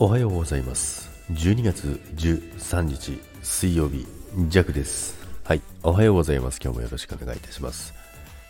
[0.00, 1.10] おはようございます。
[1.32, 4.06] 12月13日水曜日
[4.46, 5.18] ジャクです。
[5.42, 5.62] はい。
[5.82, 6.60] おはようございます。
[6.62, 7.94] 今日もよろしくお願いいたします。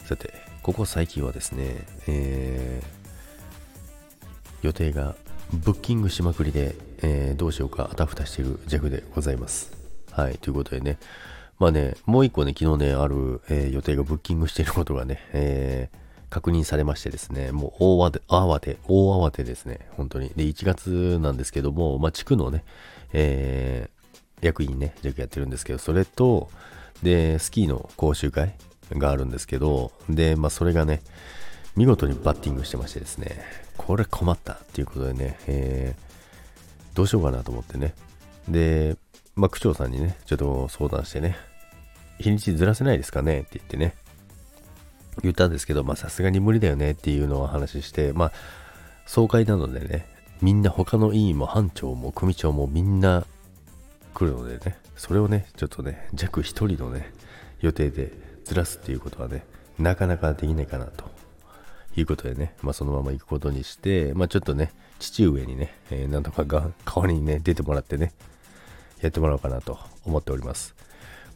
[0.04, 5.14] さてここ最近はですね、えー、予定が
[5.54, 9.72] ブッキングしまくりで、えー、どうしようかあたふたしているジャクでございます。
[10.10, 10.98] はいということでね。
[11.58, 20.30] まあねもう一個ね昨日ねある、えー、予定がブッキングしていることがね、えー確認されましてですね、もう大慌て、慌て、大慌てですね、本当に。
[20.36, 22.64] で、1月なんですけども、まあ、地区のね、
[23.12, 26.50] えー、役員ね、弱やってるんですけど、それと、
[27.02, 28.54] で、スキーの講習会
[28.92, 31.00] があるんですけど、で、まあ、それがね、
[31.76, 33.40] 見事にバッティングしてましてですね、
[33.76, 37.94] これ困ったっていうことでね、えー、どうしようかなと思ってね。
[38.48, 38.96] で、
[39.34, 41.36] まあ、区長さんにね、ちょっと相談してね、
[42.18, 43.94] 日にちずらせないですかねって言ってね、
[45.22, 48.32] 言ったんですけど、まあさすがに無理だよねっていうのを話して、まあ
[49.06, 50.06] 総会なのでね、
[50.40, 53.26] みんな他の委員も班長も組長もみんな
[54.14, 57.12] 来るのでね、それをね、ちょっとね、弱一人のね、
[57.60, 58.12] 予定で
[58.44, 59.44] ずらすっていうことはね、
[59.78, 61.10] なかなかできないかなと
[61.96, 68.12] いうことでね、まあそのまま行くことにして、まあちょっとね、父上にね、えー、なんとかが代わりにね、出てもらってね、
[69.00, 70.74] やってもらおうかなと思っております。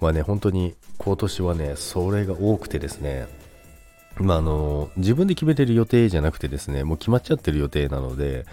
[0.01, 3.29] まあね、本当に今年はね、それが多くてですね、
[4.17, 8.45] まあ、あの自分で決めてる予定じゃなくてですねもう決まっちゃってる予定なので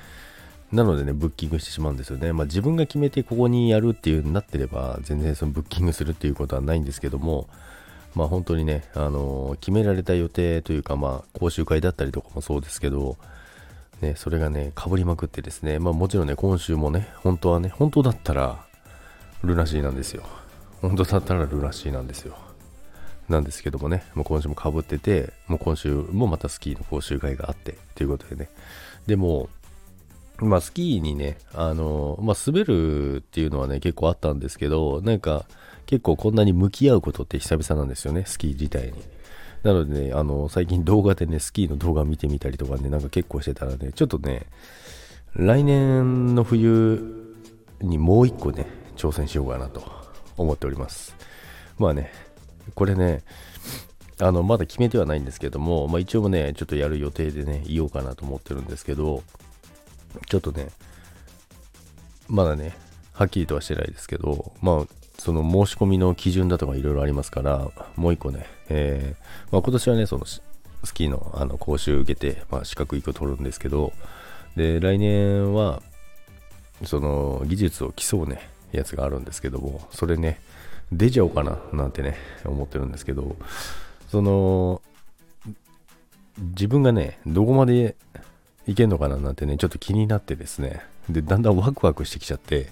[0.71, 7.47] なのでねブッキングしてしまうんですよね、まあ、自分が決めてここにやるっていうになってれば全然そのブッキングするっていうことはないんですけども
[8.15, 13.17] まあ本当にね、あの決められた予定というかまあ講習会だったりとかもそうですけど
[14.01, 18.63] ね、それがね、かぶりまくってですね、まあもちろんね、今週もね、本当はね、本当だったら、
[19.43, 20.23] ルナシーなんですよ。
[20.81, 22.37] 本当だったらルナシーなんですよ。
[23.29, 28.49] なんですけどもね、もう今週もかぶってて、もう今週もまたスキーの講習会があって、ということでね。
[29.07, 29.49] でも、
[30.39, 35.45] まあスキーにね、あの、まあ滑るっていうのはね、結構あったんですけど、なんか
[35.85, 38.93] 結構こんなに向き合うことって久々なんですよね、スキー自体に。
[39.63, 44.45] なのでね、あの、最近動画でね、スキーの動画見てみたりとかね、なんか結構してたらね、ちょっとね、
[45.35, 47.35] 来年の冬
[47.81, 49.83] にもう一個ね、挑戦しようかなと
[50.37, 51.15] 思っております。
[51.77, 52.11] まあね、
[52.75, 53.23] これね、
[54.19, 59.23] あの、まだ決めてはないんですけども、まあ一応ね、ちょっとやる予定でね、言おうかなと思ってるんですけど、
[60.27, 60.69] ちょっとね、
[62.27, 62.75] まだね、
[63.13, 70.41] はっきりとはしてないですけど、まあ、その申し込みの基準だとかいろいろありますから、もう一個ね、えー、まあ今年はね、そのス
[70.93, 73.91] キーのあの講習受けて、まあ資格1個取るんですけど、
[74.55, 75.81] で、来年は、
[76.85, 80.39] その技術を競うね、やつがあるんですけども、それね、
[80.91, 83.35] 出ちゃおうかななんてね、思ってるんですけど、
[84.09, 84.81] その、
[86.37, 87.95] 自分がね、どこまで
[88.65, 92.69] いけんのかななんてね、ちょっと気になってですね、で、だんだんワクワクしてきちゃって、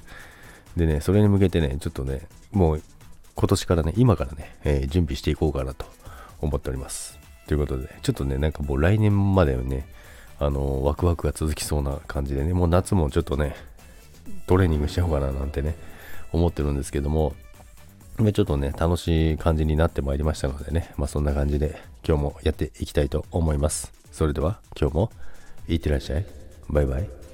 [0.76, 2.82] でね、それに向けてね、ちょっとね、もう
[3.36, 5.86] 今年からね、今からね、えー、準備していこうかなと
[6.42, 7.20] 思っております。
[7.48, 9.88] ということで、ちょっとね、なんかもう来年までね、
[10.40, 13.56] あの、ワクワクが続きそうな感じでね、もう夏もちょっとね、
[14.46, 15.76] トレーニングしちゃおうかななんてね、
[16.32, 17.34] 思ってるんですけども、
[18.18, 23.94] ちょっとね、楽しい感じになってまいりましたのでね、まあそんな感じで今日もやっていきたいと思います。
[24.12, 25.12] それでは今日も
[25.68, 26.26] いってらっしゃい。
[26.70, 27.27] バイバイ。